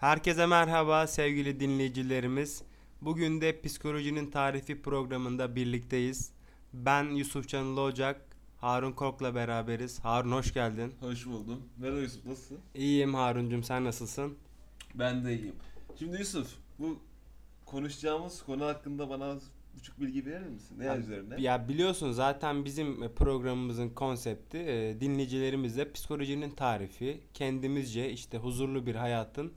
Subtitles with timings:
[0.00, 2.62] Herkese merhaba sevgili dinleyicilerimiz.
[3.02, 6.32] Bugün de Psikolojinin Tarifi programında birlikteyiz.
[6.72, 8.20] Ben Yusuf Canlı Ocak,
[8.60, 10.00] Harun Kork'la beraberiz.
[10.00, 10.94] Harun hoş geldin.
[11.00, 11.62] Hoş buldum.
[11.78, 12.58] Merhaba Yusuf nasılsın?
[12.74, 14.34] İyiyim Haruncum sen nasılsın?
[14.94, 15.54] Ben de iyiyim.
[15.98, 16.48] Şimdi Yusuf
[16.78, 16.98] bu
[17.66, 19.34] konuşacağımız konu hakkında bana
[19.76, 20.78] buçuk bilgi verir misin?
[20.78, 21.42] Ne Ya- üzerine?
[21.42, 29.52] Ya biliyorsun zaten bizim programımızın konsepti e, dinleyicilerimizle psikolojinin tarifi, kendimizce işte huzurlu bir hayatın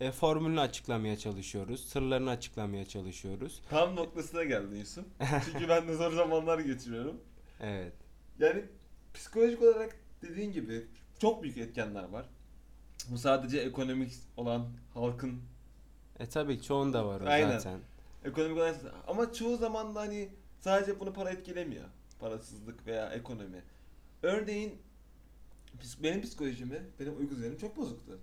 [0.00, 3.62] e, formülünü açıklamaya çalışıyoruz, sırlarını açıklamaya çalışıyoruz.
[3.70, 5.04] Tam noktasına geldin Yusuf.
[5.44, 7.20] Çünkü ben de zor zamanlar geçiriyorum.
[7.60, 7.92] Evet.
[8.38, 8.64] Yani
[9.14, 10.86] psikolojik olarak dediğin gibi
[11.18, 12.26] çok büyük etkenler var.
[13.08, 15.40] Bu sadece ekonomik olan halkın
[16.18, 17.58] E tabii ki çoğunda var o Aynen.
[17.58, 17.80] zaten.
[18.24, 18.74] ekonomik olan
[19.06, 20.28] ama çoğu zaman da hani
[20.60, 21.84] sadece bunu para etkilemiyor.
[22.20, 23.62] Parasızlık veya ekonomi.
[24.22, 24.78] Örneğin
[26.02, 28.18] benim psikolojimi, benim uyku düzenim çok bozuktu.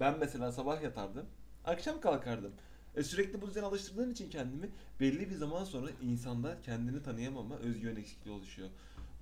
[0.00, 1.26] Ben mesela sabah yatardım,
[1.64, 2.52] akşam kalkardım.
[2.96, 7.96] E sürekli bu düzene alıştırdığım için kendimi belli bir zaman sonra insanda kendini tanıyamama, özgüven
[7.96, 8.68] eksikliği oluşuyor.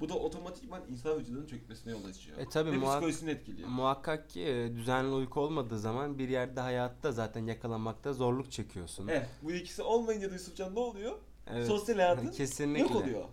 [0.00, 2.38] Bu da otomatikman insan vücudunun çökmesine yol açıyor.
[2.38, 3.68] E tabii Ve muhak- psikolojisini etkiliyor.
[3.68, 9.08] Muhakkak ki e, düzenli uyku olmadığı zaman bir yerde hayatta zaten yakalamakta zorluk çekiyorsun.
[9.08, 11.18] Evet, bu ikisi olmayınca da Yusufcan ne oluyor?
[11.46, 11.66] Evet.
[11.66, 12.82] Sosyal hayatın Kesinlikle.
[12.82, 13.24] yok oluyor.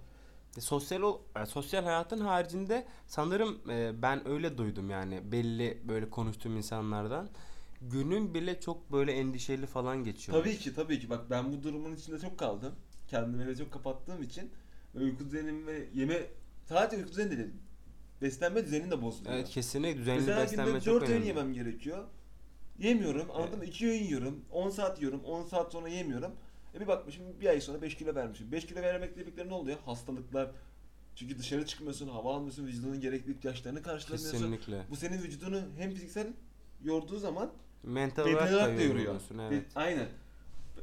[0.57, 6.09] E, Sosyal ol- e, sosyal hayatın haricinde sanırım e, ben öyle duydum yani belli böyle
[6.09, 7.29] konuştuğum insanlardan
[7.81, 10.37] günün bile çok böyle endişeli falan geçiyor.
[10.39, 12.75] Tabii ki tabii ki bak ben bu durumun içinde çok kaldım.
[13.07, 14.51] Kendimi eve çok kapattığım için
[14.95, 16.21] uyku düzenim ve yeme
[16.65, 17.53] sadece uyku düzeni de değil.
[18.21, 19.35] Beslenme düzenin de bozuluyor.
[19.35, 21.27] Evet kesinlikle düzenli Mesela beslenme çok 4 öğün önemli.
[21.27, 22.03] yemem gerekiyor.
[22.79, 23.65] Yemiyorum anladın mı?
[23.65, 24.45] 2 öğün yiyorum.
[24.51, 25.23] 10 saat yiyorum.
[25.23, 26.31] 10 saat sonra yemiyorum.
[26.77, 28.51] E bir bakmışım bir ay sonra 5 kilo vermişim.
[28.51, 29.77] 5 kilo vermekle birlikte ne oluyor?
[29.85, 30.51] Hastalıklar.
[31.15, 34.37] Çünkü dışarı çıkmıyorsun, hava almıyorsun, vücudunun gerekli ihtiyaçlarını karşılamıyorsun.
[34.37, 34.83] Kesinlikle.
[34.89, 36.27] Bu senin vücudunu hem fiziksel
[36.83, 37.51] yorduğu zaman
[37.83, 39.15] Mental olarak olarak da yoruyor.
[39.51, 39.65] evet.
[39.75, 40.07] Aynen.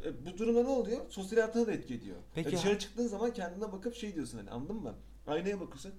[0.04, 1.00] E, Bu durumda ne oluyor?
[1.10, 2.16] Sosyal hayatına da etki ediyor.
[2.34, 4.94] Peki Peki, dışarı ha- çıktığın zaman kendine bakıp şey diyorsun hani anladın mı?
[5.26, 5.92] Aynaya bakıyorsun.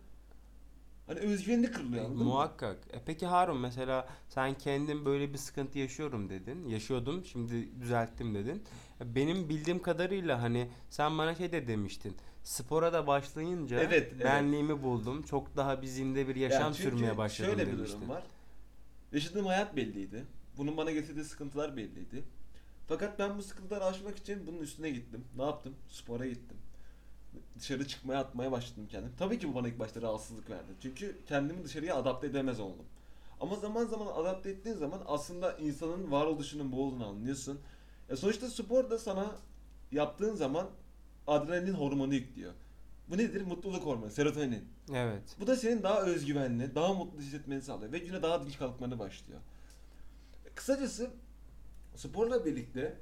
[1.07, 2.77] Hani özgüvenin de kırılıyor E, muhakkak.
[2.93, 6.67] E, peki Harun mesela sen kendin böyle bir sıkıntı yaşıyorum dedin.
[6.69, 8.63] Yaşıyordum şimdi düzelttim dedin.
[9.01, 12.15] E, Benim bildiğim kadarıyla hani sen bana şey de demiştin.
[12.43, 14.25] Spora da başlayınca Evet, evet.
[14.25, 15.23] benliğimi buldum.
[15.23, 17.97] Çok daha bir zinde bir Ya yaşam çünkü sürmeye başladım şöyle bir demiştin.
[18.01, 18.23] durum var.
[19.11, 20.25] Yaşadığım hayat belliydi.
[20.57, 22.23] Bunun bana getirdiği sıkıntılar belliydi.
[22.87, 25.23] Fakat ben bu sıkıntıları aşmak için bunun üstüne gittim.
[25.37, 25.73] Ne yaptım?
[25.89, 26.57] Spora gittim.
[27.59, 29.11] Dışarı çıkmaya atmaya başladım kendim.
[29.19, 30.71] Tabii ki bu bana ilk başta rahatsızlık verdi.
[30.81, 32.85] Çünkü kendimi dışarıya adapte edemez oldum.
[33.41, 37.59] Ama zaman zaman adapte ettiğin zaman aslında insanın varoluşunun bu olduğunu anlıyorsun.
[38.09, 39.35] E sonuçta spor da sana
[39.91, 40.69] yaptığın zaman
[41.27, 42.53] adrenalin hormonu yüklüyor.
[43.09, 43.41] Bu nedir?
[43.41, 44.65] Mutluluk hormonu, serotonin.
[44.93, 45.23] Evet.
[45.39, 49.39] Bu da senin daha özgüvenli, daha mutlu hissetmeni sağlıyor ve güne daha dinç kalkmanı başlıyor.
[50.55, 51.09] Kısacası
[51.95, 52.97] sporla birlikte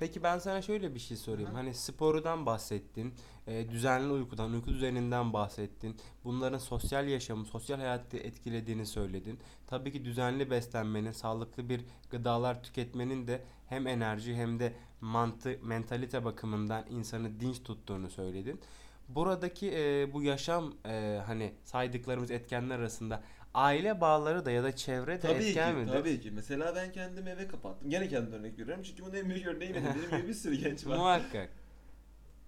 [0.00, 1.50] Peki ben sana şöyle bir şey sorayım.
[1.50, 1.58] Aha.
[1.58, 3.14] Hani sporudan bahsettin,
[3.46, 5.96] e, düzenli uykudan, uyku düzeninden bahsettin.
[6.24, 9.38] Bunların sosyal yaşamı, sosyal hayatı etkilediğini söyledin.
[9.66, 16.24] Tabii ki düzenli beslenmenin, sağlıklı bir gıdalar tüketmenin de hem enerji hem de mantı, mentalite
[16.24, 18.60] bakımından insanı dinç tuttuğunu söyledin.
[19.08, 23.22] Buradaki e, bu yaşam e, hani saydıklarımız etkenler arasında
[23.54, 25.92] aile bağları da ya da çevre de tabii ki, etken midir?
[25.92, 26.30] tabii ki.
[26.30, 27.90] Mesela ben kendimi eve kapattım.
[27.90, 29.84] Gene kendimden örnek veriyorum çünkü bunun en büyük örneği benim.
[29.84, 30.96] Benim gibi bir sürü genç var.
[30.96, 31.48] Muhakkak.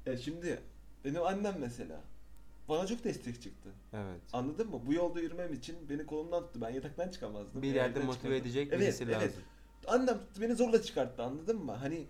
[0.07, 0.61] Ya şimdi
[1.05, 2.01] benim annem mesela
[2.69, 3.69] bana çok destek çıktı.
[3.93, 4.21] Evet.
[4.33, 4.81] Anladın mı?
[4.87, 6.61] Bu yolda yürümem için beni kolumdan tuttu.
[6.61, 7.63] Ben yataktan çıkamazdım.
[7.63, 8.33] Bir yerde motive çıkamazdım.
[8.33, 9.15] edecek Evet, birisi evet.
[9.15, 9.43] lazım.
[9.87, 11.73] Annem tuttu beni zorla çıkarttı anladın mı?
[11.73, 12.07] Hani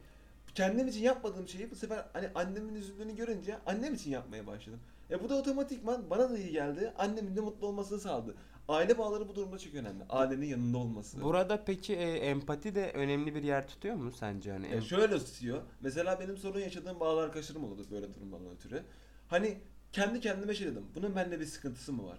[0.54, 4.80] kendim için yapmadığım şeyi bu sefer hani annemin üzüldüğünü görünce annem için yapmaya başladım.
[5.10, 6.92] E bu da otomatikman bana da iyi geldi.
[6.98, 8.34] Annemin de mutlu olmasını sağladı.
[8.68, 10.04] Aile bağları bu durumda çok önemli.
[10.08, 11.22] Ailenin yanında olması.
[11.22, 14.52] Burada peki e, empati de önemli bir yer tutuyor mu sence?
[14.52, 15.62] Hani em- şöyle tutuyor.
[15.80, 18.82] Mesela benim sorun yaşadığım bazı arkadaşlarım oldu böyle durumlardan ötürü.
[19.28, 19.58] Hani
[19.92, 20.84] kendi kendime şey dedim.
[20.94, 22.18] Bunun bende bir sıkıntısı mı var?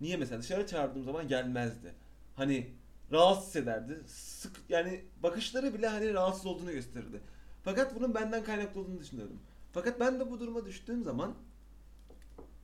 [0.00, 1.94] Niye mesela dışarı çağırdığım zaman gelmezdi.
[2.36, 2.70] Hani
[3.12, 4.00] rahatsız ederdi.
[4.06, 7.20] Sık yani bakışları bile hani rahatsız olduğunu gösterirdi.
[7.64, 9.40] Fakat bunun benden kaynaklı olduğunu düşünüyordum.
[9.72, 11.34] Fakat ben de bu duruma düştüğüm zaman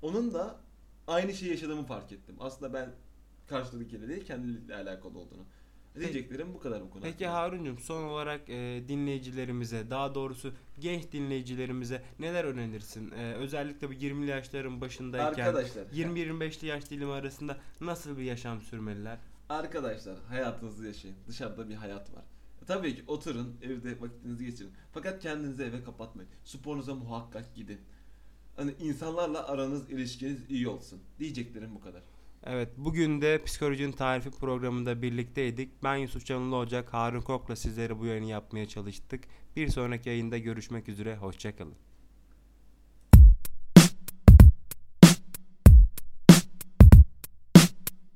[0.02, 0.60] onun da
[1.06, 2.36] aynı şeyi yaşadığımı fark ettim.
[2.40, 2.90] Aslında ben
[3.48, 5.44] karşılıklı değil kendiyle alakalı olduğunu.
[6.00, 7.02] Diyeceklerim bu kadar bu konu.
[7.02, 7.26] Peki.
[7.26, 13.10] Harun'cum son olarak e, dinleyicilerimize daha doğrusu genç dinleyicilerimize neler önerirsin?
[13.10, 15.84] E, özellikle bu 20'li yaşların başındayken Arkadaşlar.
[15.86, 19.18] 20-25'li yaş dilimi arasında nasıl bir yaşam sürmeliler?
[19.48, 21.16] Arkadaşlar hayatınızı yaşayın.
[21.28, 22.24] Dışarıda bir hayat var.
[22.66, 24.72] Tabii ki oturun, evde vakitinizi geçirin.
[24.92, 26.30] Fakat kendinizi eve kapatmayın.
[26.44, 27.80] Sporunuza muhakkak gidin.
[28.56, 31.00] Hani insanlarla aranız, ilişkiniz iyi olsun.
[31.18, 32.02] Diyeceklerim bu kadar.
[32.44, 35.82] Evet, bugün de Psikolojinin Tarifi programında birlikteydik.
[35.82, 39.24] Ben Yusuf Canlı Ocak, Harun Kok'la sizlere bu yayını yapmaya çalıştık.
[39.56, 41.74] Bir sonraki yayında görüşmek üzere, hoşçakalın.